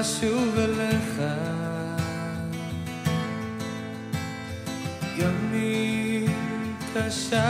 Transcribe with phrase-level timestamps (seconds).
[0.00, 1.22] אשוב אליך.
[5.18, 7.45] ימים קשה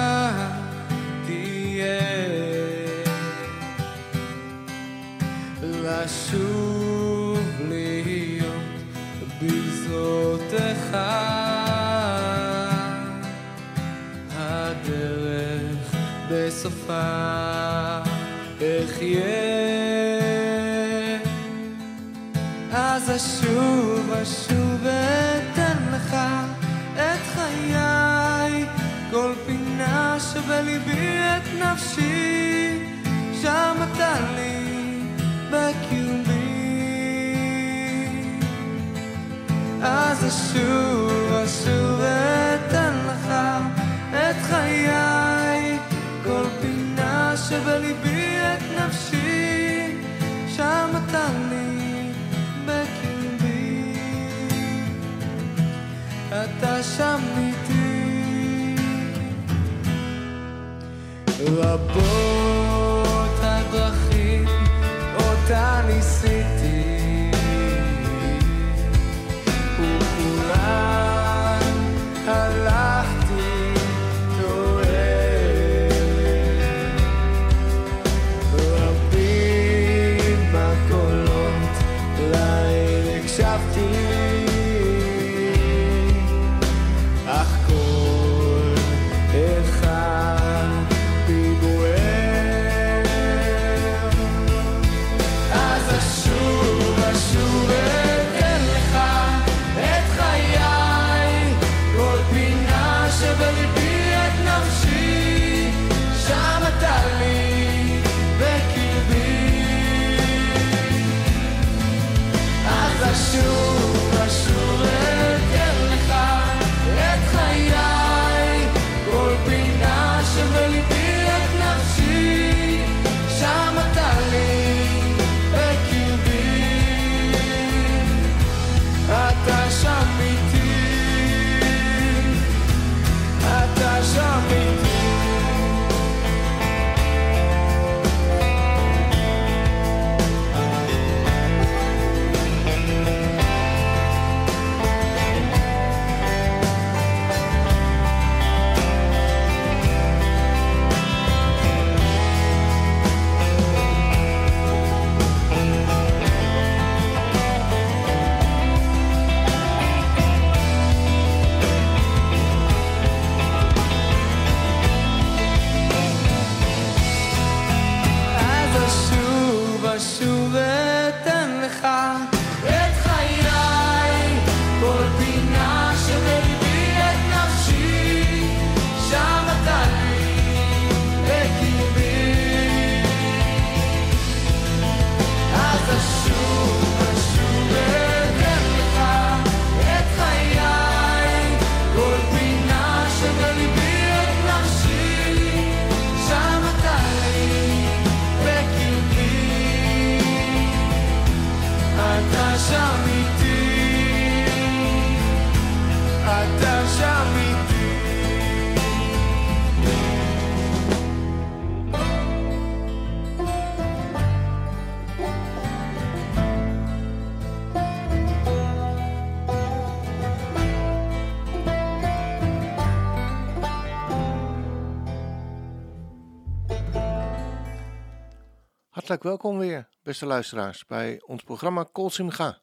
[229.26, 232.62] welkom weer, beste luisteraars, bij ons programma Kol Simcha.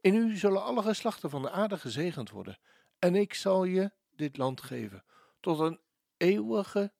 [0.00, 2.58] In u zullen alle geslachten van de aarde gezegend worden,
[2.98, 5.04] en ik zal je dit land geven
[5.40, 5.80] tot een
[6.16, 6.92] eeuwige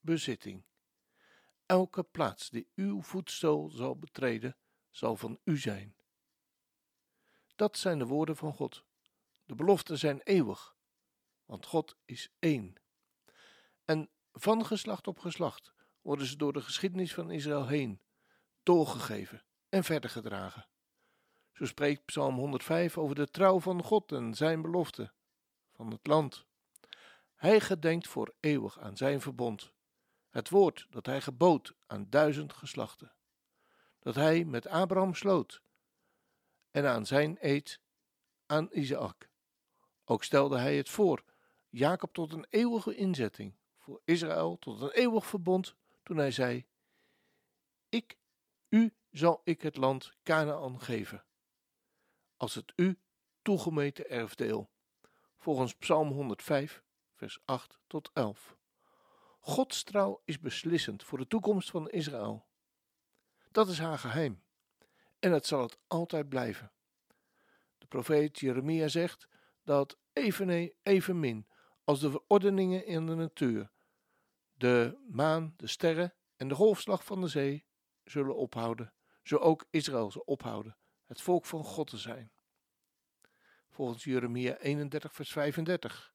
[0.00, 0.64] bezitting.
[1.66, 4.56] Elke plaats die uw voetstoel zal betreden,
[4.90, 5.96] zal van u zijn.
[7.54, 8.84] Dat zijn de woorden van God.
[9.44, 10.75] De beloften zijn eeuwig,
[11.46, 12.74] want God is één.
[13.84, 15.72] En van geslacht op geslacht
[16.02, 18.00] worden ze door de geschiedenis van Israël heen
[18.62, 20.68] doorgegeven en verder gedragen.
[21.52, 25.12] Zo spreekt Psalm 105 over de trouw van God en zijn belofte
[25.72, 26.46] van het land.
[27.34, 29.72] Hij gedenkt voor eeuwig aan zijn verbond,
[30.30, 33.12] het woord dat hij gebood aan duizend geslachten,
[33.98, 35.62] dat hij met Abraham sloot
[36.70, 37.80] en aan zijn eed
[38.46, 39.30] aan Isaac.
[40.04, 41.24] Ook stelde hij het voor
[41.78, 46.66] Jacob tot een eeuwige inzetting, voor Israël tot een eeuwig verbond, toen hij zei:
[47.88, 48.18] Ik,
[48.68, 51.24] u zal ik het land Canaan geven,
[52.36, 52.98] als het u
[53.42, 54.70] toegemeten erfdeel,
[55.36, 56.82] volgens Psalm 105,
[57.14, 58.56] vers 8 tot 11.
[59.40, 62.46] Gods trouw is beslissend voor de toekomst van Israël.
[63.50, 64.42] Dat is haar geheim.
[65.18, 66.72] En het zal het altijd blijven.
[67.78, 69.28] De profeet Jeremia zegt
[69.62, 71.46] dat even, evenmin
[71.86, 73.70] als de verordeningen in de natuur,
[74.52, 77.66] de maan, de sterren en de golfslag van de zee
[78.04, 82.32] zullen ophouden, zo ook Israël zal ophouden, het volk van God te zijn.
[83.68, 86.14] Volgens Jeremia 31, vers 35.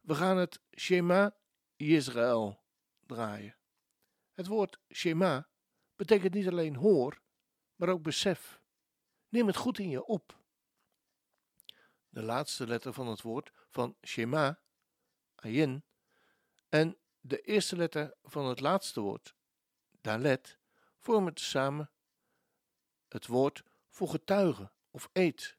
[0.00, 1.36] We gaan het Shema
[1.76, 2.64] Israël
[3.00, 3.56] draaien.
[4.32, 5.48] Het woord Shema
[5.96, 7.22] betekent niet alleen hoor,
[7.74, 8.60] maar ook besef.
[9.28, 10.44] Neem het goed in je op.
[12.16, 14.60] De laatste letter van het woord van Shema,
[15.34, 15.84] Ayin,
[16.68, 19.34] en de eerste letter van het laatste woord,
[20.00, 20.58] Dalet,
[20.98, 21.90] vormen tezamen
[23.08, 25.56] het woord voor getuige of eed.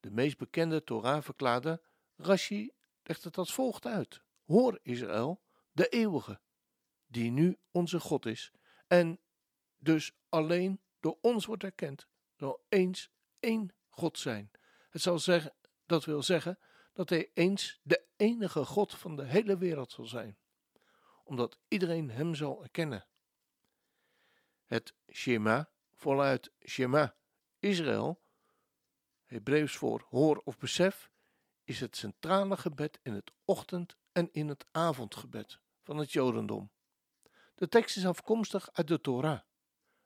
[0.00, 1.82] De meest bekende Torah-verklaarder,
[2.16, 2.72] Rashi,
[3.02, 4.22] legt het als volgt uit.
[4.44, 5.42] Hoor Israël,
[5.72, 6.40] de eeuwige,
[7.06, 8.52] die nu onze God is
[8.86, 9.20] en
[9.78, 13.10] dus alleen door ons wordt erkend, zal eens
[13.40, 14.50] één God zijn.
[14.92, 15.54] Het zal zeggen,
[15.86, 16.58] dat wil zeggen
[16.92, 20.38] dat hij eens de enige God van de hele wereld zal zijn,
[21.24, 23.06] omdat iedereen hem zal erkennen.
[24.64, 27.16] Het Shema, voluit Shema,
[27.58, 28.22] Israël,
[29.24, 31.10] Hebreeuws voor hoor of besef,
[31.64, 36.70] is het centrale gebed in het ochtend- en in het avondgebed van het Jodendom.
[37.54, 39.40] De tekst is afkomstig uit de Torah.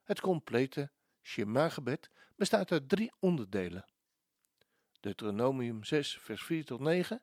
[0.03, 0.91] Het complete
[1.21, 3.85] Shema-gebed bestaat uit drie onderdelen.
[5.07, 7.21] Deuteronomium 6, vers 4 tot 9,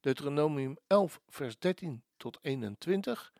[0.00, 3.32] Deuteronomium 11, vers 13 tot 21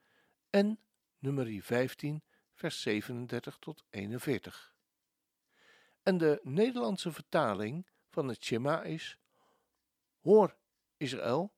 [0.50, 0.78] en
[1.18, 2.22] nummer 15,
[2.54, 4.74] vers 37 tot 41.
[6.02, 9.18] En de Nederlandse vertaling van het Shema is:
[10.20, 10.56] Hoor
[10.96, 11.52] Israël,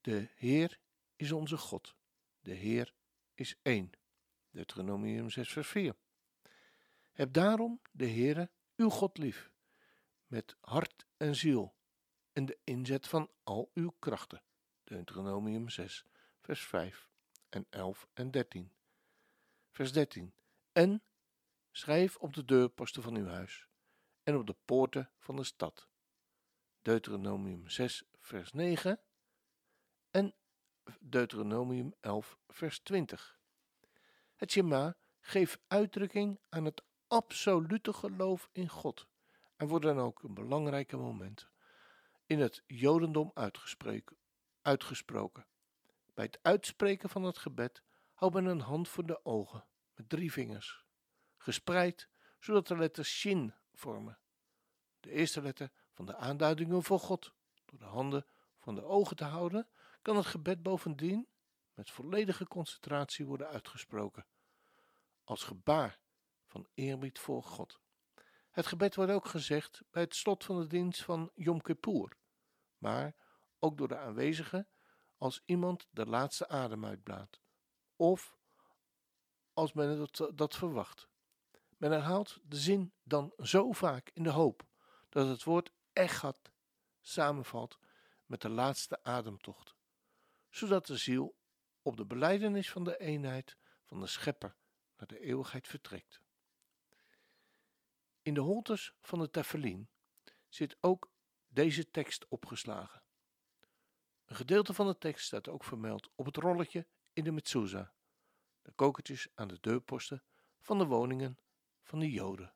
[0.00, 0.78] de Heer
[1.16, 1.94] is onze God.
[2.40, 2.94] De Heer
[3.34, 3.90] is één.
[4.50, 5.94] Deuteronomium 6 vers 4.
[7.12, 9.50] Heb daarom de Heere uw God lief,
[10.26, 11.74] met hart en ziel,
[12.32, 14.42] en de inzet van al uw krachten.
[14.84, 16.04] Deuteronomium 6
[16.40, 17.08] vers 5
[17.48, 18.72] en 11 en 13.
[19.70, 20.34] Vers 13.
[20.72, 21.02] En
[21.70, 23.68] schrijf op de deurposten van uw huis
[24.22, 25.88] en op de poorten van de stad.
[26.82, 29.00] Deuteronomium 6 vers 9
[30.10, 30.34] en
[31.00, 33.38] Deuteronomium 11, vers 20.
[34.34, 39.08] Het Shema geeft uitdrukking aan het absolute geloof in God
[39.56, 41.48] en wordt dan ook een belangrijke moment
[42.26, 43.30] in het Jodendom
[44.62, 45.46] uitgesproken.
[46.14, 47.82] Bij het uitspreken van het gebed
[48.14, 50.84] houdt men een hand voor de ogen met drie vingers,
[51.36, 52.08] gespreid
[52.38, 54.18] zodat de letters Shin vormen.
[55.00, 57.32] De eerste letter van de aanduidingen voor God,
[57.64, 58.26] door de handen
[58.58, 59.68] van de ogen te houden,
[60.02, 61.28] kan het gebed bovendien
[61.74, 64.26] met volledige concentratie worden uitgesproken,
[65.24, 65.98] als gebaar
[66.46, 67.80] van eerbied voor God.
[68.56, 72.16] Het gebed wordt ook gezegd bij het slot van de dienst van Yom Kippur,
[72.78, 73.14] maar
[73.58, 74.68] ook door de aanwezigen
[75.16, 77.40] als iemand de laatste adem uitblaast,
[77.96, 78.36] of
[79.52, 81.08] als men dat, dat verwacht.
[81.76, 84.66] Men herhaalt de zin dan zo vaak in de hoop
[85.08, 86.50] dat het woord echat
[87.00, 87.78] samenvalt
[88.26, 89.74] met de laatste ademtocht,
[90.48, 91.36] zodat de ziel
[91.82, 94.56] op de beleidenis van de eenheid van de schepper
[94.96, 96.24] naar de eeuwigheid vertrekt.
[98.26, 99.88] In de holtes van de Tefillin
[100.48, 101.10] zit ook
[101.48, 103.02] deze tekst opgeslagen.
[104.24, 107.88] Een gedeelte van de tekst staat ook vermeld op het rolletje in de mezuzah,
[108.62, 110.22] de kokertjes aan de deurposten
[110.60, 111.38] van de woningen
[111.82, 112.54] van de Joden.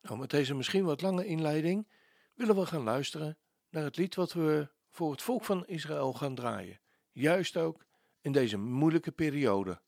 [0.00, 1.88] Nou, met deze misschien wat lange inleiding
[2.34, 6.34] willen we gaan luisteren naar het lied wat we voor het volk van Israël gaan
[6.34, 6.80] draaien,
[7.12, 7.84] juist ook
[8.20, 9.80] in deze moeilijke periode.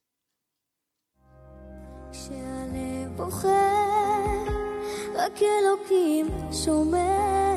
[5.16, 7.54] רק אלוקים שומע.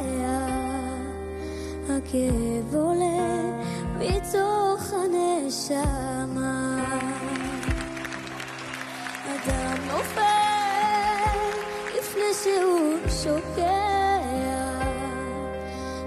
[1.90, 3.64] הכאב עולה
[3.98, 6.86] מתוך הנשמה.
[9.26, 10.22] אדם נופל
[11.98, 13.90] לפני שהוא שוקע.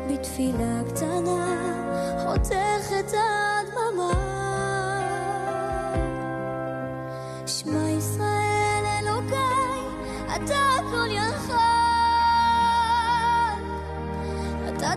[0.09, 1.57] בתפילה קטנה
[2.25, 4.32] חותך את הדממה.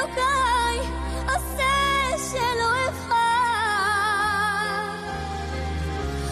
[0.00, 0.76] אלוקיי,
[1.26, 1.74] עשה
[2.30, 3.16] שלא אבחר.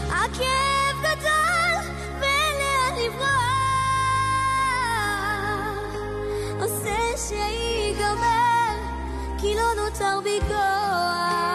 [0.09, 1.75] הכאב גדול
[2.21, 3.35] ואין לאן לברוח.
[6.61, 8.75] עושה שיגמר,
[9.39, 11.48] כי לא נותר בי כוח.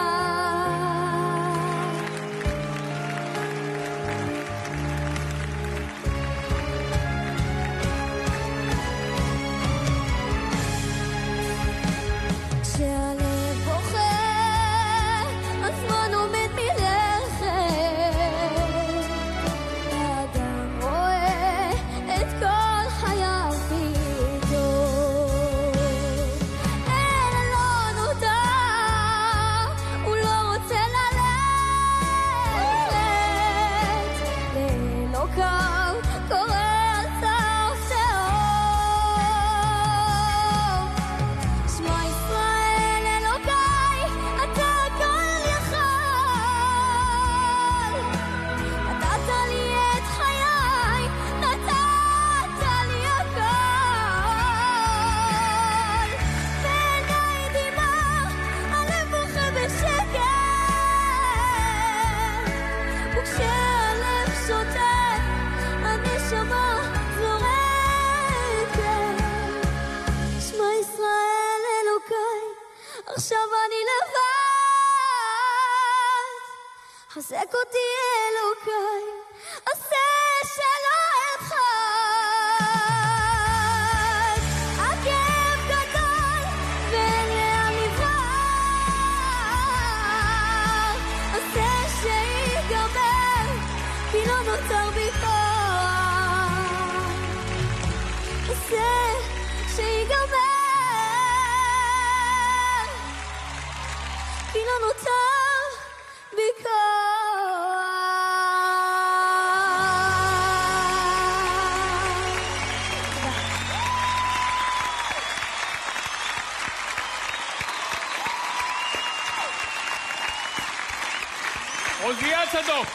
[122.05, 122.87] עוזיה צדוק.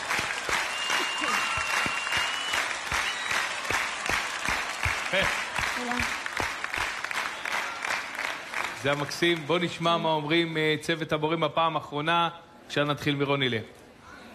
[8.83, 9.39] זה המקסים.
[9.47, 12.29] בוא נשמע מה אומרים אה, צוות המורים בפעם האחרונה,
[12.67, 13.63] עכשיו נתחיל מרוני לב.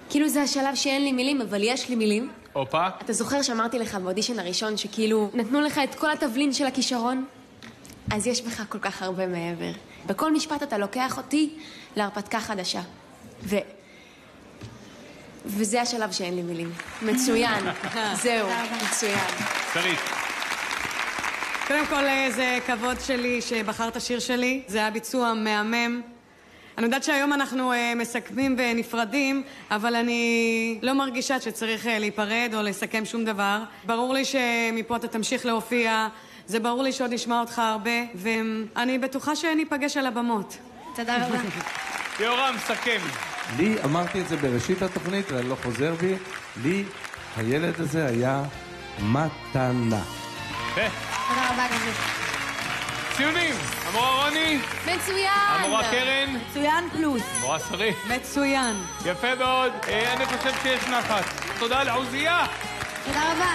[0.09, 2.31] כאילו זה השלב שאין לי מילים, אבל יש לי מילים.
[2.53, 7.25] הופה, אתה זוכר שאמרתי לך באודישן הראשון שכאילו נתנו לך את כל התבלין של הכישרון?
[8.13, 9.71] אז יש בך כל כך הרבה מעבר.
[10.05, 11.57] בכל משפט אתה לוקח אותי
[11.95, 12.81] להרפתקה חדשה.
[13.43, 13.55] ו...
[15.45, 16.71] וזה השלב שאין לי מילים.
[17.01, 17.63] מצוין.
[18.23, 18.47] זהו,
[18.87, 19.19] מצוין.
[19.73, 19.99] שרית.
[21.67, 24.63] קודם כל, אה, זה כבוד שלי שבחרת שיר שלי.
[24.67, 26.01] זה היה ביצוע מהמם.
[26.77, 32.61] אני יודעת שהיום אנחנו אה, מסכמים ונפרדים, אבל אני לא מרגישה שצריך אה, להיפרד או
[32.61, 33.59] לסכם שום דבר.
[33.83, 36.07] ברור לי שמפה אתה תמשיך להופיע,
[36.47, 40.57] זה ברור לי שעוד נשמע אותך הרבה, ואני בטוחה שניפגש על הבמות.
[40.95, 41.37] תודה רבה.
[42.19, 43.34] יורם, סכם.
[43.57, 46.15] לי, אמרתי את זה בראשית התוכנית ואני לא חוזר בי,
[46.63, 46.83] לי
[47.37, 48.43] הילד הזה היה
[48.99, 50.01] מתנה.
[50.75, 51.91] תודה רבה, גבי.
[53.17, 55.29] ציונים, המורה רוני, מצוין!
[55.47, 57.21] המורה קרן, מצוין פלוס.
[57.37, 57.95] המורה שרית.
[58.15, 58.75] מצוין.
[59.05, 59.71] יפה מאוד.
[59.87, 61.23] אה, אני חושב שיש נחת.
[61.59, 62.45] תודה לעוזייה.
[63.05, 63.51] תודה רבה.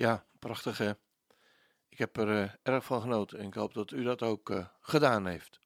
[0.00, 0.92] Ja, prachtig hè.
[1.88, 4.66] Ik heb er eh, erg van genoten en ik hoop dat u dat ook eh,
[4.80, 5.60] gedaan heeft.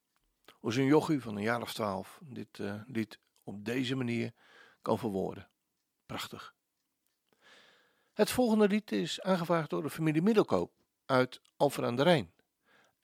[0.54, 4.32] Hoe zo'n jochie van een jaar of twaalf dit eh, lied op deze manier
[4.82, 5.48] kan verwoorden.
[6.06, 6.54] Prachtig.
[8.12, 10.72] Het volgende lied is aangevraagd door de familie Middelkoop
[11.06, 12.32] uit Alphen aan de Rijn.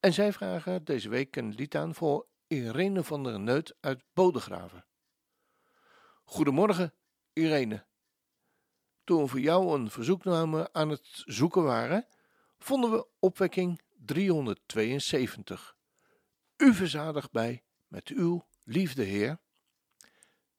[0.00, 4.84] En zij vragen deze week een lied aan voor Irene van der Neut uit Bodegraven.
[6.25, 6.94] Goedemorgen,
[7.32, 7.88] Irene.
[9.11, 12.07] Toen we voor jou een verzoekname aan het zoeken waren,
[12.59, 15.76] vonden we opwekking 372.
[16.57, 19.38] U verzadigt bij met uw liefde, Heer.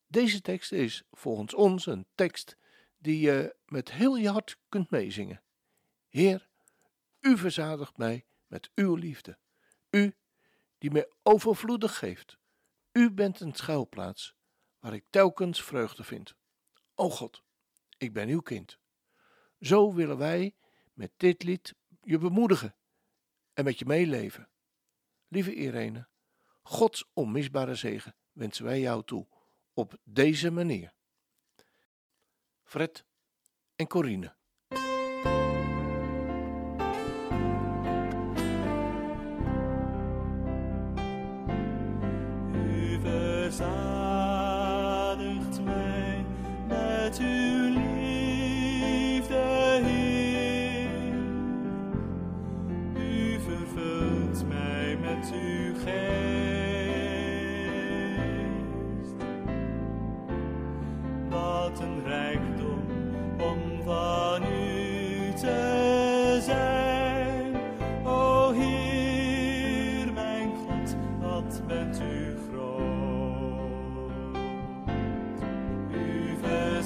[0.08, 2.58] Deze tekst is volgens ons een tekst
[2.98, 5.42] die je met heel je hart kunt meezingen.
[6.08, 6.48] Heer,
[7.20, 9.38] u verzadigt mij met uw liefde.
[9.90, 10.16] U
[10.78, 12.38] die mij overvloedig geeft.
[12.92, 14.36] U bent een schuilplaats
[14.80, 16.36] waar ik telkens vreugde vind.
[16.96, 17.44] O God,
[18.02, 18.78] ik ben uw kind.
[19.60, 20.56] Zo willen wij
[20.94, 22.76] met dit lied je bemoedigen
[23.54, 24.50] en met je meeleven.
[25.28, 26.08] Lieve Irene,
[26.62, 29.28] Gods onmisbare zegen wensen wij jou toe
[29.74, 30.94] op deze manier.
[32.64, 33.06] Fred
[33.76, 34.36] en Corine.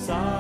[0.06, 0.35] side.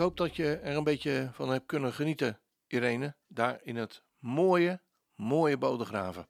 [0.00, 4.82] Hoop dat je er een beetje van hebt kunnen genieten, Irene, daar in het mooie,
[5.14, 6.28] mooie Bodegraven.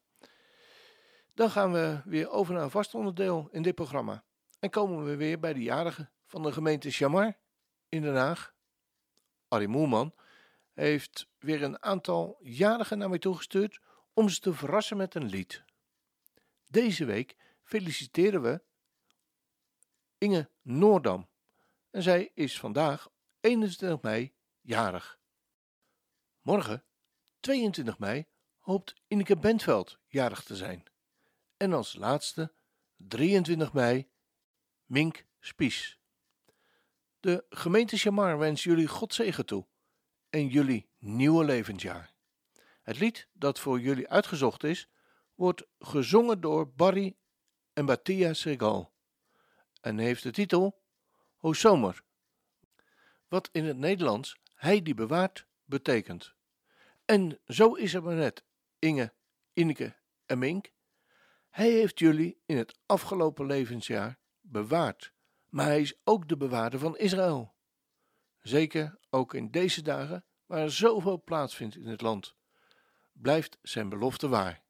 [1.35, 4.25] Dan gaan we weer over naar een vast onderdeel in dit programma.
[4.59, 7.39] En komen we weer bij de jarigen van de gemeente Chamar
[7.89, 8.55] in Den Haag.
[9.49, 10.15] Arie Moelman
[10.73, 13.81] heeft weer een aantal jarigen naar mij toegestuurd
[14.13, 15.65] om ze te verrassen met een lied.
[16.67, 18.63] Deze week feliciteren we
[20.19, 21.29] Inge Noordam.
[21.91, 23.09] En zij is vandaag
[23.41, 25.19] 21 mei jarig.
[26.41, 26.85] Morgen,
[27.41, 28.27] 22 mei,
[28.59, 30.85] hoopt Ineke Bentveld jarig te zijn.
[31.57, 32.53] En als laatste,
[32.97, 34.11] 23 mei,
[34.85, 35.99] Mink Spies.
[37.21, 39.67] De gemeente Chamar wens jullie God zegen toe
[40.31, 42.15] en jullie nieuwe levensjaar.
[42.83, 44.89] Het lied dat voor jullie uitgezocht is,
[45.35, 47.17] wordt gezongen door Barry
[47.73, 48.93] en Batia Segal
[49.81, 50.83] en heeft de titel
[51.41, 52.03] O Zomer,
[53.31, 56.35] wat in het Nederlands Hij die bewaart betekent.
[57.05, 58.45] En zo is het maar net,
[58.79, 59.13] Inge,
[59.53, 60.71] Ineke en Mink.
[61.51, 65.13] Hij heeft jullie in het afgelopen levensjaar bewaard,
[65.49, 67.55] maar hij is ook de bewaarder van Israël.
[68.41, 72.37] Zeker ook in deze dagen, waar er zoveel plaatsvindt in het land,
[73.13, 74.63] blijft zijn belofte waar.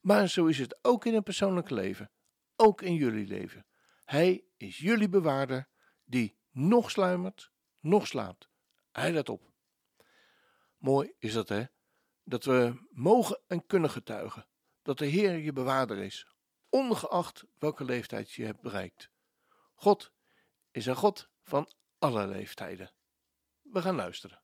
[0.00, 2.10] Maar zo is het ook in het persoonlijke leven,
[2.56, 3.66] ook in jullie leven.
[4.04, 5.68] Hij is jullie bewaarder,
[6.04, 7.52] die nog sluimert,
[7.84, 8.48] nog slaapt.
[8.92, 9.52] Hij let op.
[10.76, 11.64] Mooi is dat, hè?
[12.22, 14.46] Dat we mogen en kunnen getuigen
[14.82, 16.26] dat de Heer je bewaarder is,
[16.68, 19.10] ongeacht welke leeftijd je hebt bereikt.
[19.74, 20.12] God
[20.70, 22.92] is een God van alle leeftijden.
[23.62, 24.43] We gaan luisteren.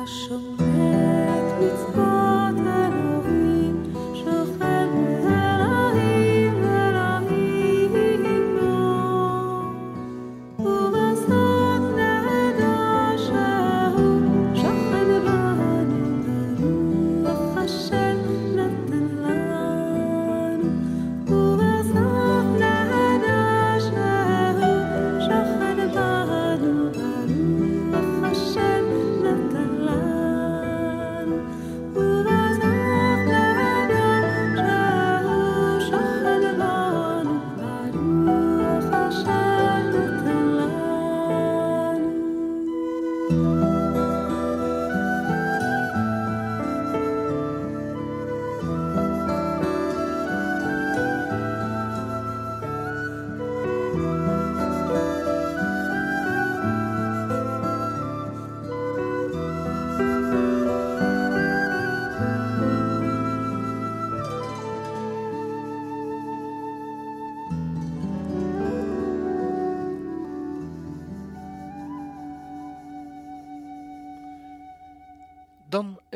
[0.00, 0.79] 那声。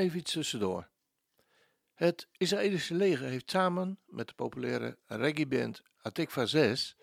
[0.05, 0.89] Even iets tussendoor.
[1.95, 6.97] Het Israëlische leger heeft samen met de populaire reggae-band Atikva 6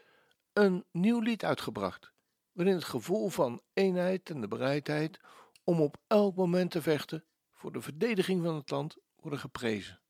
[0.54, 2.12] een nieuw lied uitgebracht,
[2.52, 5.20] waarin het gevoel van eenheid en de bereidheid
[5.64, 10.02] om op elk moment te vechten voor de verdediging van het land worden geprezen.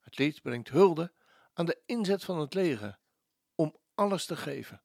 [0.00, 1.12] Het lied brengt hulde
[1.52, 2.98] aan de inzet van het leger
[3.54, 4.82] om alles te geven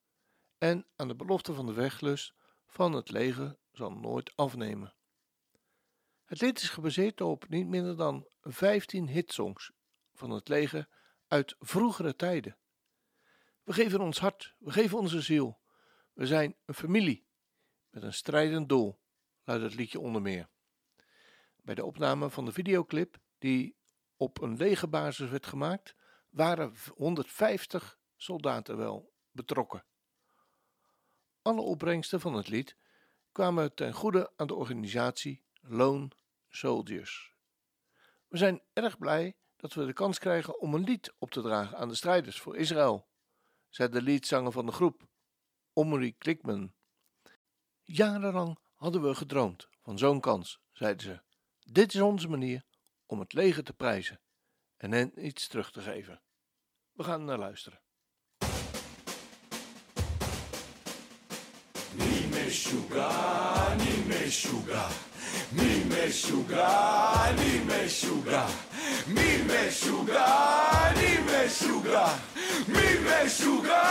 [0.57, 2.33] en aan de belofte van de weglust
[2.65, 4.93] van het leger zal nooit afnemen.
[6.31, 9.71] Het lied is gebaseerd op niet minder dan 15 hitsongs
[10.13, 10.87] van het leger
[11.27, 12.57] uit vroegere tijden.
[13.63, 15.59] We geven ons hart, we geven onze ziel.
[16.13, 17.27] We zijn een familie
[17.89, 18.99] met een strijdend doel,
[19.43, 20.49] luidt het liedje onder meer.
[21.55, 23.75] Bij de opname van de videoclip, die
[24.15, 25.95] op een legerbasis werd gemaakt,
[26.29, 29.85] waren 150 soldaten wel betrokken.
[31.41, 32.77] Alle opbrengsten van het lied
[33.31, 36.09] kwamen ten goede aan de organisatie Lone
[36.50, 37.34] Soldiers.
[38.28, 41.78] We zijn erg blij dat we de kans krijgen om een lied op te dragen
[41.78, 43.08] aan de strijders voor Israël,
[43.68, 45.08] zei de liedzanger van de groep,
[45.72, 46.72] Omri Klikman.
[47.82, 51.20] Jarenlang hadden we gedroomd van zo'n kans, zeiden ze.
[51.72, 52.64] Dit is onze manier
[53.06, 54.20] om het leger te prijzen
[54.76, 56.22] en hen iets terug te geven.
[56.92, 57.80] We gaan naar luisteren.
[63.66, 63.96] אני
[65.51, 66.67] מי משוגע?
[67.23, 68.45] אני משוגע.
[69.07, 70.25] מי משוגע?
[70.87, 72.05] אני משוגע.
[72.67, 73.81] מי משוגע?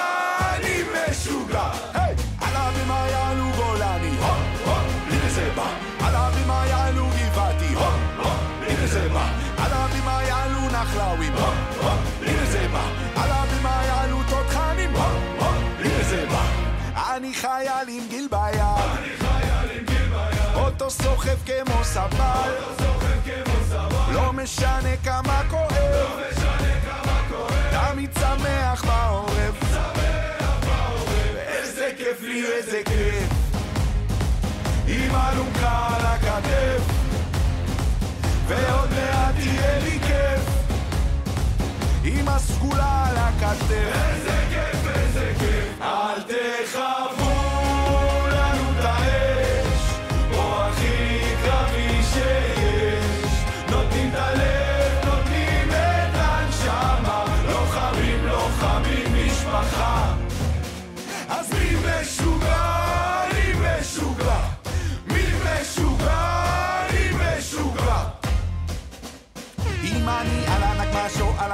[0.54, 1.70] אני משוגע.
[1.94, 2.14] היי!
[2.40, 4.78] על ההרים יעלו גולני, הופ הופ,
[5.10, 5.70] הנה זה בא.
[6.06, 9.28] על ההרים יעלו גבעתי, הופ הופ, הנה זה בא.
[9.58, 12.84] על ההרים יעלו נחלאווי, הופ הופ, הנה זה בא.
[13.16, 16.44] על ההרים יעלו תותחנים, הופ הופ, הנה זה בא.
[17.16, 19.29] אני חייל עם גיל ביד.
[20.80, 22.52] אותו סוחב כמו סבל,
[24.12, 26.20] לא משנה כמה כואב,
[27.70, 29.76] תמיד שמח בעורף,
[31.34, 33.28] ואיזה כיף לי, איזה כיף,
[34.86, 36.82] עם אלונקה על הכתף,
[38.46, 40.44] ועוד מעט יהיה לי כיף,
[42.04, 43.70] עם הסגולה על הכתף.
[43.70, 44.39] איזה איזה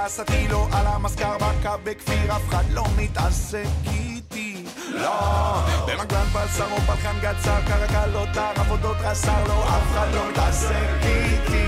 [0.07, 4.65] הנגמ"ש או על הסטילו, על המזכר בקה בכפיר, אף אחד לא מתעסק איתי.
[4.89, 11.67] לא, במגלן פלסר או פלחן גצר, קרקלוטר, עבודות רס"ר, לא, אף אחד לא מתעסק איתי.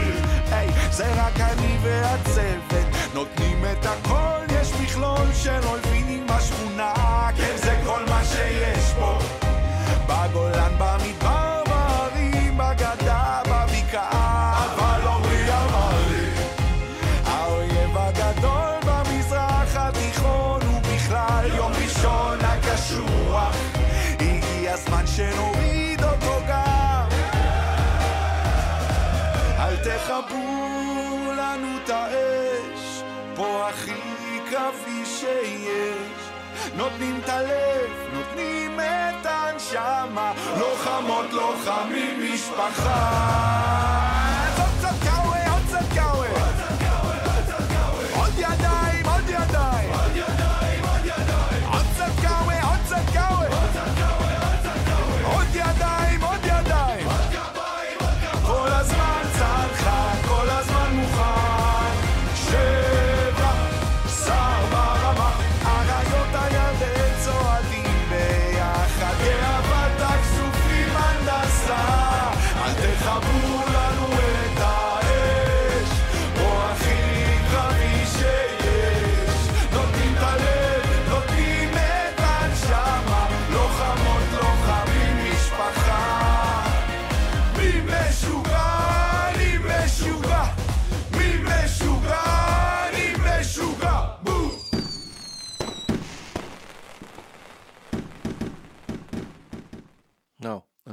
[0.51, 6.92] היי, זה רק אני והצוות, נותנים את הכל, יש מכלול של אויבים בשכונה,
[7.37, 9.18] כן, זה כל מה שיש פה.
[35.29, 36.29] שיש.
[36.77, 44.08] נותנים את הלב, נותנים את הנשמה לוחמות, לוחמים, משפחה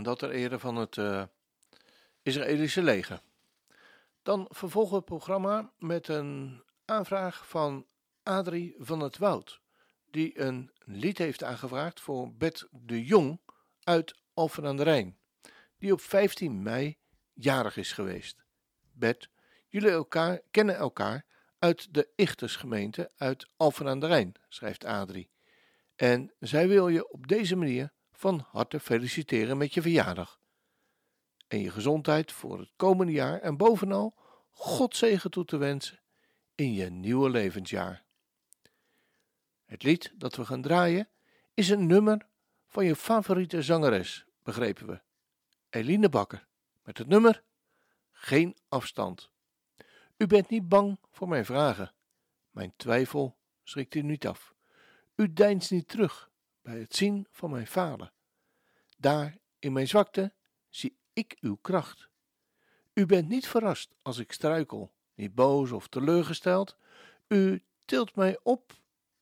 [0.06, 1.24] dat ter ere van het eh,
[2.22, 3.22] Israëlische leger.
[4.24, 7.86] Dan vervolgen het programma met een aanvraag van
[8.24, 9.62] Adrie van het Woud,
[10.12, 13.40] die een lied heeft aangevraagd voor Bert de Jong
[13.84, 15.18] uit Alphen aan de Rijn,
[15.78, 16.98] die op 15 mei
[17.34, 18.44] jarig is geweest.
[18.92, 19.30] Bert,
[19.68, 21.26] jullie elkaar, kennen elkaar
[21.60, 25.30] uit de Ichtersgemeente uit Alphen aan de Rijn, schrijft Adrie.
[25.96, 30.40] En zij wil je op deze manier van harte feliciteren met je verjaardag.
[31.48, 34.16] En je gezondheid voor het komende jaar en bovenal
[34.50, 36.00] God zegen toe te wensen
[36.56, 38.04] in je nieuwe levensjaar.
[39.66, 41.10] Het lied dat we gaan draaien
[41.54, 42.28] is een nummer
[42.68, 45.02] van je favoriete zangeres, begrepen we.
[45.70, 46.48] Eline Bakker,
[46.84, 47.44] met het nummer
[48.12, 49.30] Geen afstand.
[50.18, 51.94] U bent niet bang voor mijn vragen.
[52.52, 54.54] Mijn twijfel schrikt u niet af.
[55.16, 56.32] U deinst niet terug
[56.66, 58.14] bij het zien van mijn falen.
[58.98, 60.34] Daar in mijn zwakte
[60.70, 62.10] zie ik uw kracht.
[62.94, 66.78] U bent niet verrast als ik struikel, niet boos of teleurgesteld.
[67.28, 68.82] U tilt mij op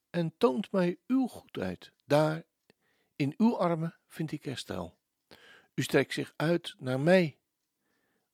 [0.10, 1.92] en toont mij uw goedheid.
[2.06, 2.44] Daar
[3.16, 4.98] in uw armen vind ik herstel.
[5.74, 7.38] U strekt zich uit naar mij.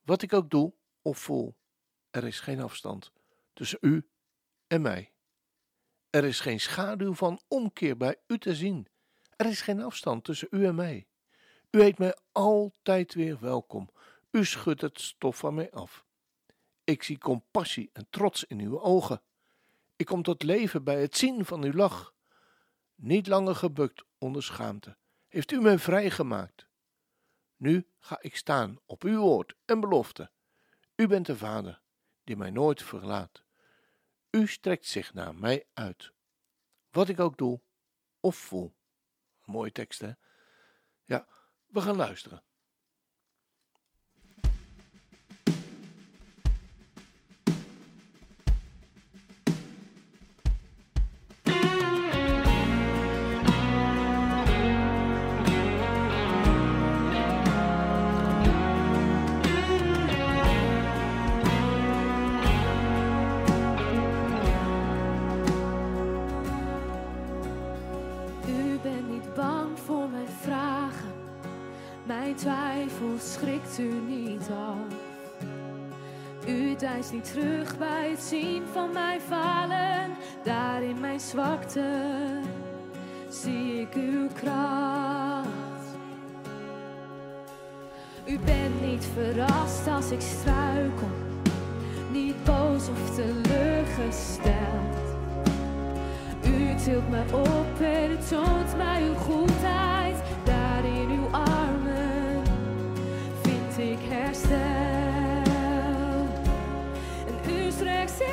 [0.01, 1.55] Wat ik ook doe of voel,
[2.09, 3.11] er is geen afstand
[3.53, 4.09] tussen u
[4.67, 5.13] en mij.
[6.09, 8.87] Er is geen schaduw van omkeer bij u te zien.
[9.39, 11.07] Er is geen afstand tussen u en mij.
[11.71, 13.89] U heet mij altijd weer welkom.
[14.31, 16.05] U schudt het stof van mij af.
[16.83, 19.21] Ik zie compassie en trots in uw ogen.
[19.95, 22.13] Ik kom tot leven bij het zien van uw lach.
[22.95, 24.97] Niet langer gebukt onder schaamte,
[25.27, 26.67] heeft u mij vrijgemaakt.
[27.55, 30.31] Nu ga ik staan op uw woord en belofte.
[30.95, 31.81] U bent de Vader
[32.23, 33.43] die mij nooit verlaat.
[34.29, 36.11] U strekt zich naar mij uit.
[36.91, 37.61] Wat ik ook doe
[38.19, 38.77] of voel.
[39.49, 40.11] Mooie tekst, hè?
[41.05, 41.27] Ja,
[41.65, 42.43] we gaan luisteren.
[72.39, 74.95] Twijfel schrikt u niet af.
[76.47, 80.15] U deinst niet terug bij het zien van mijn falen.
[80.43, 81.89] Daar in mijn zwakte
[83.29, 85.47] zie ik uw kracht.
[88.25, 91.09] U bent niet verrast als ik struikel.
[92.11, 94.97] Niet boos of teleurgesteld.
[96.45, 100.15] U tilt me op en toont mij uw goedheid.
[104.43, 106.27] Ik herstel.
[107.27, 108.23] En u strekt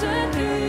[0.00, 0.67] tussen u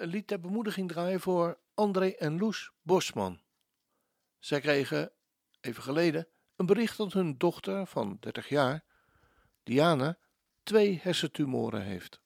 [0.00, 3.40] een lied ter bemoediging draaien voor André en Loes Bosman.
[4.38, 5.12] Zij kregen,
[5.60, 8.84] even geleden, een bericht dat hun dochter van 30 jaar,
[9.62, 10.18] Diana,
[10.62, 12.20] twee hersentumoren heeft.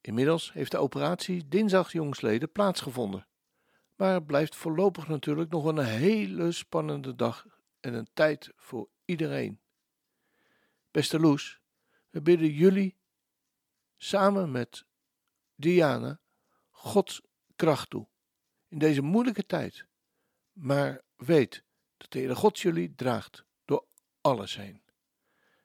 [0.00, 3.26] Inmiddels heeft de operatie dinsdag jongsleden plaatsgevonden.
[3.94, 7.46] Maar het blijft voorlopig natuurlijk nog een hele spannende dag
[7.80, 9.60] en een tijd voor iedereen.
[10.90, 11.60] Beste Loes,
[12.10, 12.96] we bidden jullie
[13.96, 14.84] samen met
[15.54, 16.20] Diana
[16.70, 17.22] Gods
[17.56, 18.08] kracht toe
[18.68, 19.86] in deze moeilijke tijd.
[20.52, 21.64] Maar weet
[21.96, 23.86] dat de Heere God jullie draagt door
[24.20, 24.82] alles heen.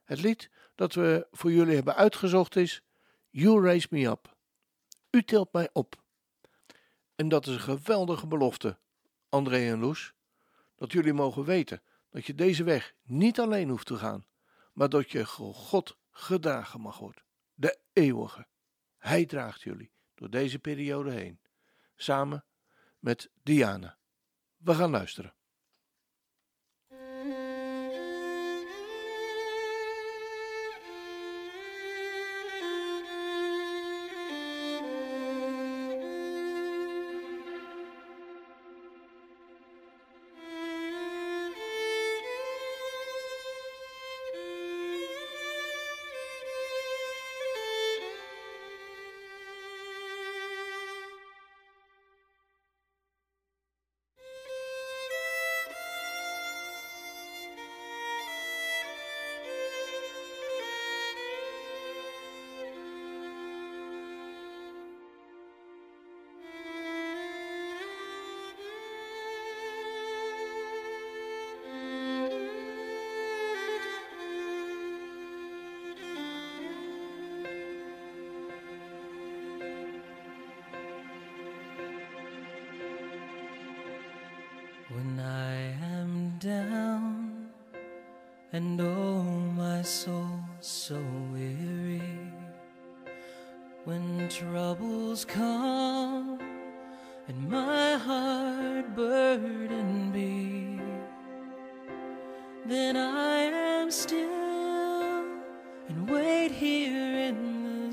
[0.03, 2.81] Het lied dat we voor jullie hebben uitgezocht is
[3.29, 4.35] You Raise Me Up.
[5.09, 6.03] U tilt mij op.
[7.15, 8.79] En dat is een geweldige belofte,
[9.29, 10.13] André en Loes,
[10.75, 14.25] dat jullie mogen weten dat je deze weg niet alleen hoeft te gaan,
[14.73, 17.23] maar dat je God gedragen mag worden.
[17.53, 18.47] De eeuwige.
[18.99, 21.39] Hij draagt jullie door deze periode heen.
[21.95, 22.45] Samen
[22.99, 23.97] met Diana.
[24.57, 25.33] We gaan luisteren.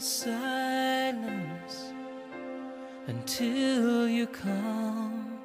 [0.01, 1.93] silence
[3.07, 5.41] until you come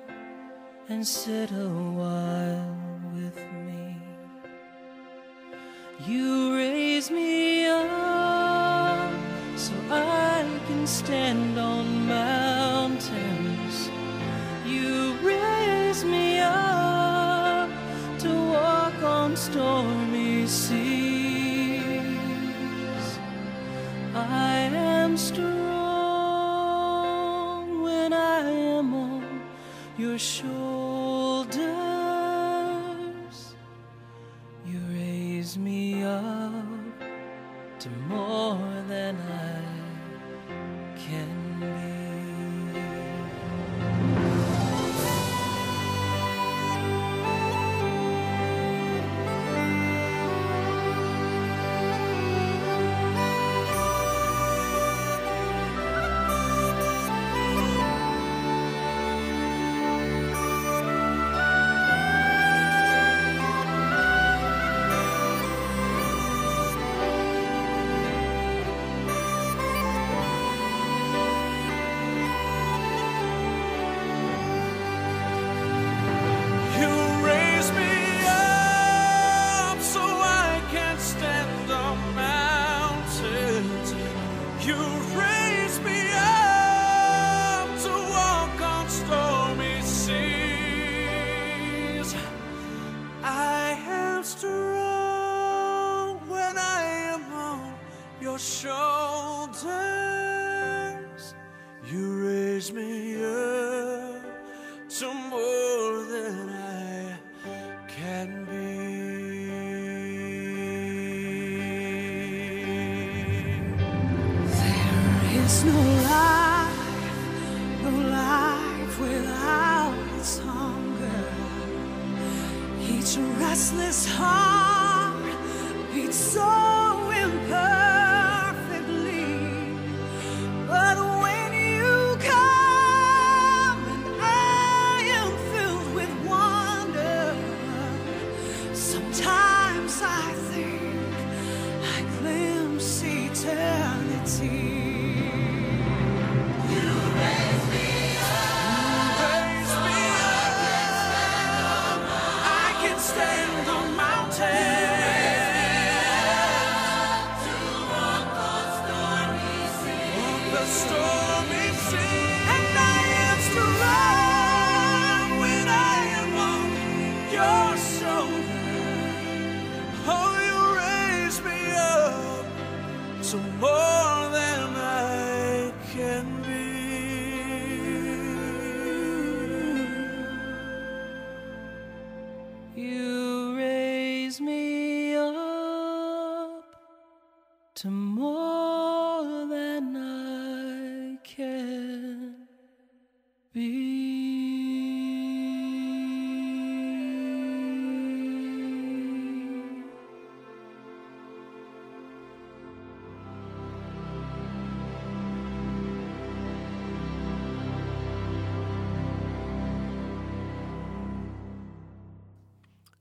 [0.90, 2.78] and sit a while
[3.14, 3.96] with me.
[6.06, 9.12] You raise me up
[9.56, 11.81] so I can stand on.
[30.18, 30.81] sure.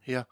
[0.00, 0.28] Ja,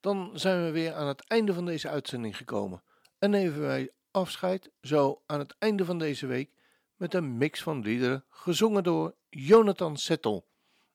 [0.00, 2.82] dan zijn we weer aan het einde van deze uitzending gekomen.
[3.18, 6.50] En nemen wij afscheid zo aan het einde van deze week
[6.96, 10.48] met een mix van liederen gezongen door Jonathan Settel,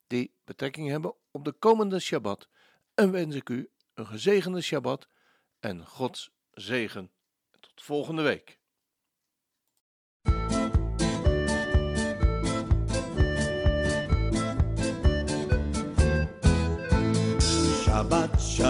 [0.08, 2.48] die betrekking hebben op de komende Shabbat.
[2.94, 5.08] En wens ik u een gezegende Shabbat
[5.60, 7.12] en Gods zegen.
[7.60, 8.60] Tot volgende week.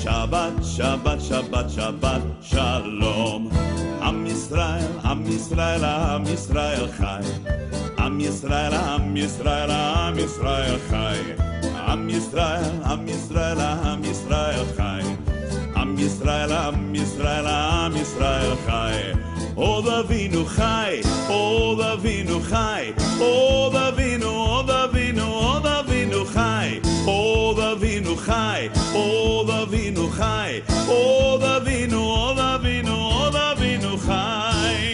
[0.00, 3.52] Shabbat, Shabbat, Shabbat, Shabbat, Shalom.
[4.00, 7.20] Am Yisrael, Am Yisrael, Am Yisrael Chai.
[7.98, 11.36] Am Yisrael, Am Yisrael, Am Yisrael Chai.
[11.86, 15.04] Am Yisrael, Am Yisrael, Am Yisrael Chai.
[15.76, 19.30] Am Yisrael, Am Yisrael, Am Yisrael Chai.
[19.54, 26.80] O Davinu Chai, O Davinu Chai, O Davinu, O Davinu, O Davinu Chai.
[27.49, 28.61] O Davinu Chai,
[28.93, 30.51] O Davinu Chai,
[30.87, 34.85] O Davinu, O Davinu, O Davinu Chai.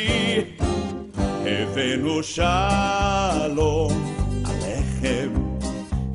[1.45, 3.91] הבאנו שלום
[4.45, 5.29] עליכם,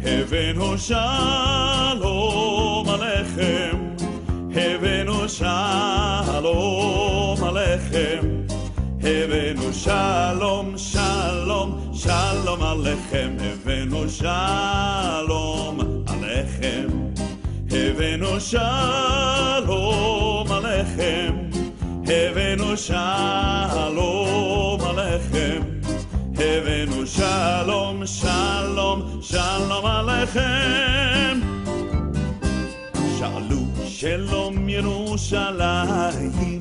[0.05, 3.77] הבאנו שלום עליכם,
[4.55, 6.45] הבאנו שלום
[7.45, 8.21] עליכם,
[9.03, 15.50] הבאנו שלום, שלום, שלום עליכם, הבאנו שלום עליכם,
[18.21, 19.67] הבאנו שלום
[20.53, 21.35] עליכם,
[22.03, 25.63] הבאנו שלום עליכם,
[26.35, 31.41] הבאנו שלום, שלום, שלום עליכם.
[33.19, 36.61] שאלו שלום ירושלים,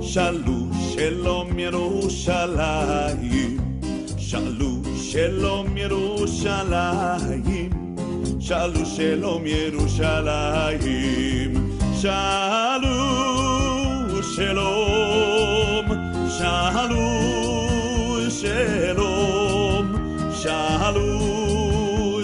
[0.00, 3.56] שאלו שלום ירושלים,
[4.18, 7.75] שאלו שלום ירושלים,
[8.46, 10.90] שאלו שלום ירושלים,
[12.00, 13.22] שאלו
[14.22, 15.86] שלום,
[16.38, 17.08] שאלו
[18.30, 19.94] שלום,
[20.32, 21.18] שאלו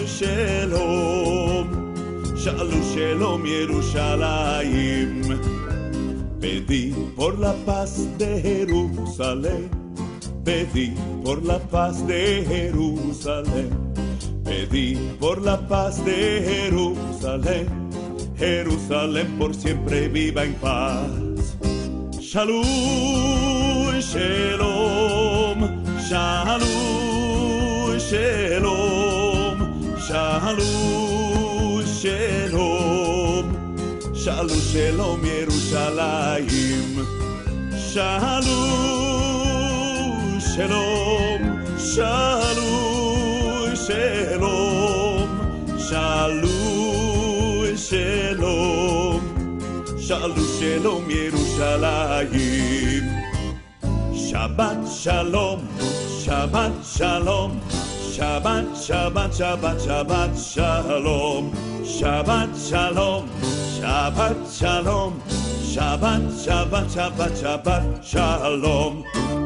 [0.06, 1.66] שלום,
[2.36, 5.22] שאלו שלום ירושלים.
[6.40, 9.68] Pedí por la paz de Jerusalén,
[10.44, 10.94] pedí
[11.24, 13.70] por la paz de Jerusalén,
[14.43, 17.67] Pedí por la paz de Jerusalén,
[18.37, 21.09] Jerusalén por siempre viva en paz.
[22.19, 22.63] Shalom,
[24.01, 25.59] shalom,
[26.07, 29.57] shalom, shalom,
[29.99, 33.45] shalom, shalom,
[34.13, 37.05] shalom, shalom, Yerushalayim.
[37.93, 38.49] Shalom,
[40.39, 41.41] shalom,
[41.77, 42.92] shalom,
[43.85, 45.29] shalom,
[45.77, 49.21] shalom, shalom.
[49.99, 53.05] Shalom, shalom, Yerushalayim.
[54.15, 55.59] Shabbat shalom,
[56.23, 57.51] Shabbat shalom,
[58.15, 61.51] Shabbat, Shabbat, Shabbat, Shabbat shalom,
[61.83, 63.23] Shabbat shalom,
[63.75, 65.13] Shabbat shalom,
[65.73, 69.42] Shabbat, Shabbat, Shabbat, Shabbat shalom.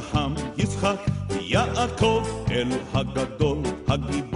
[0.00, 0.96] אברהם, יצחק,
[1.40, 4.29] יעקב, אל הגדול, הגיבור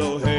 [0.00, 0.37] Elohim.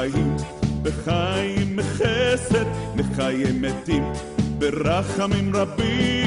[0.00, 0.36] בחיים,
[0.82, 2.64] בחיים בחסד,
[2.96, 4.04] נחיה מתים
[4.58, 6.19] ברחמים רבים.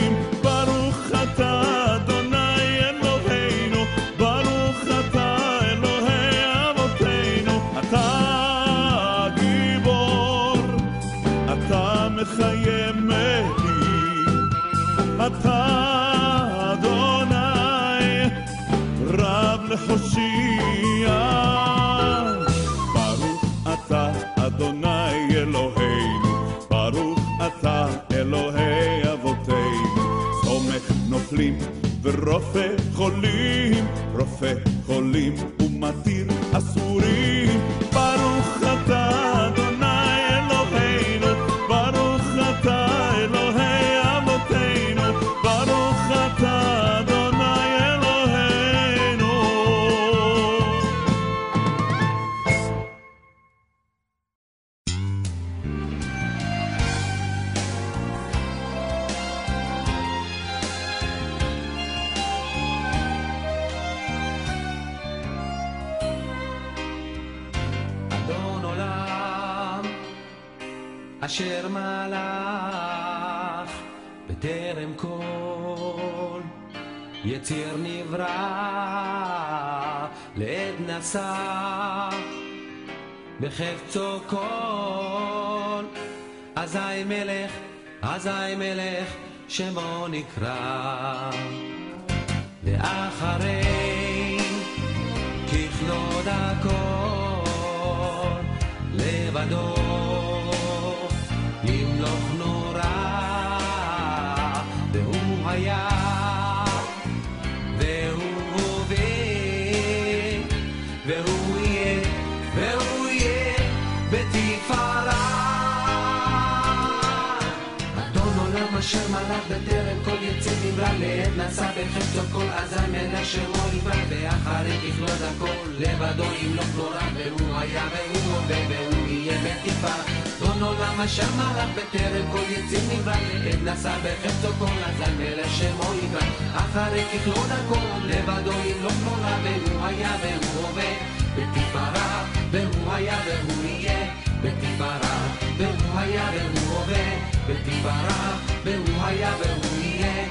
[118.84, 124.78] אשר מלך בטרם כל יציר נברא לעת נשא בחפצו כל אזי מלך שמו נברא ואחרי
[124.78, 130.04] ככלות הכל לבדו ימלוך נורא והוא היה והוא הווה והוא יהיה בתפארה
[130.38, 133.14] אדון עולם אשר מלך בטרם כל יציר נברא
[133.44, 136.28] לעת נשא בחפצו כל אזי מלך שמו נברא.
[136.56, 140.94] אחרי ככלות הכל לבדו ימלוך נורא והוא היה והוא הווה
[141.36, 144.08] בתפארה והוא היה והוא יהיה
[144.44, 145.28] בתפארה
[145.58, 147.06] והוא היה והוא הווה.
[147.48, 150.26] בתפארה והוא היה והוא יהיה.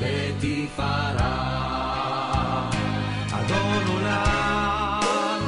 [0.00, 1.58] בתפארה
[3.32, 5.40] אדון עולם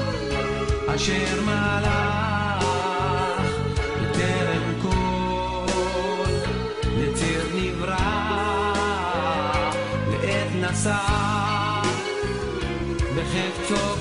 [0.94, 2.64] אשר מלך
[4.02, 6.30] בטרם כל
[6.98, 7.96] יציר נברא.
[10.10, 10.96] לעת נשא
[13.16, 13.99] בחפצו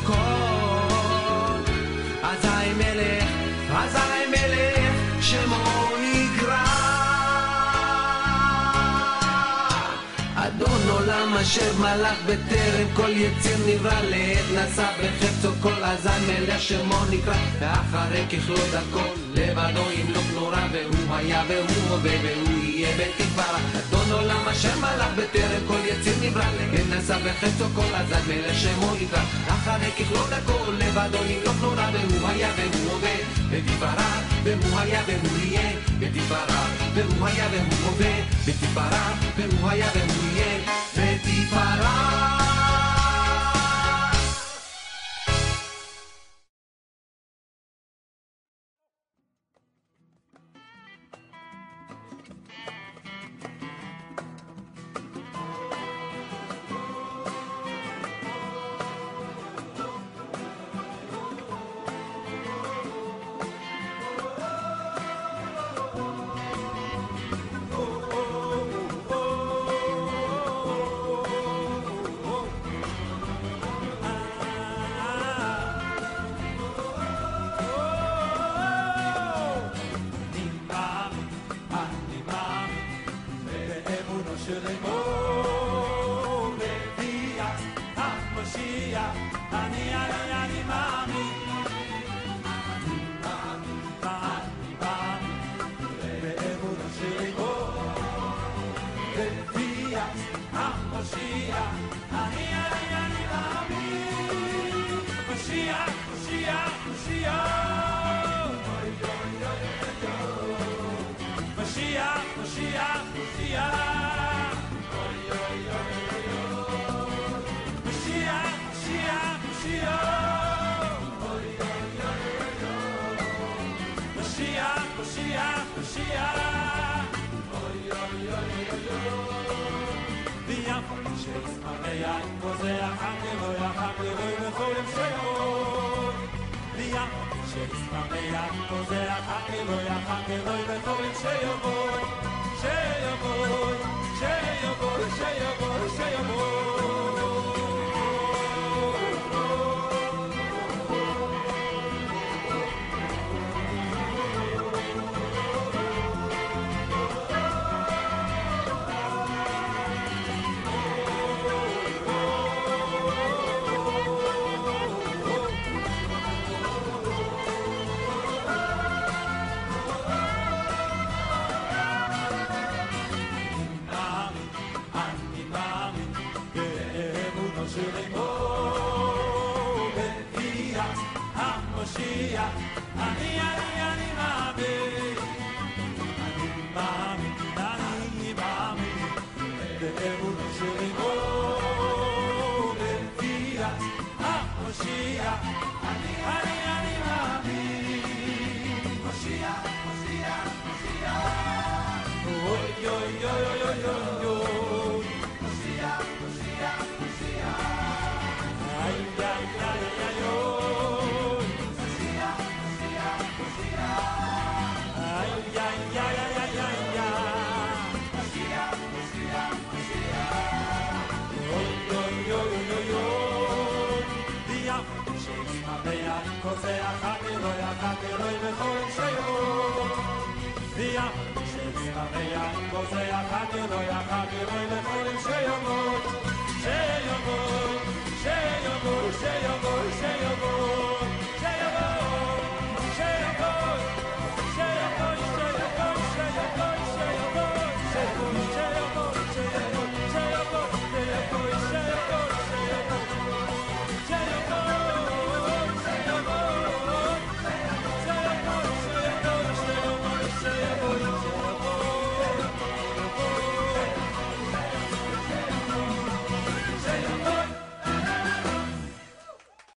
[11.42, 18.26] אשר מלך בטרם כל יציר נברא לעת נשא בחפצו כל אזי מלך שמו נקרא ואחרי
[18.28, 24.80] ככלות הכל לבדו ימלוך נורא והוא היה והוא הווה והוא יהיה בתפארה אדון עולם אשר
[24.80, 26.44] מלך בטרם כל יציר נברא?
[26.44, 32.28] לעת נשא בחפצו כל אזי מלך שמו נקרא אחרי ככלות הכל לבדו ימלוך נורא והוא
[32.30, 33.16] היה והוא הווה
[33.52, 38.12] בתפארה והוא היה והוא יהיה בתפארה והוא היה והוא הווה
[38.48, 40.60] בתפארה והוא היה והוא יהיה
[40.96, 42.39] בתפארה